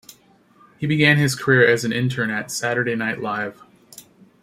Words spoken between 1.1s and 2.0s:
his career as an